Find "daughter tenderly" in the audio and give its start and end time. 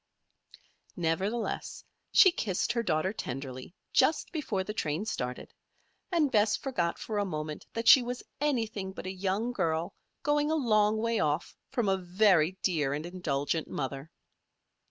2.81-3.75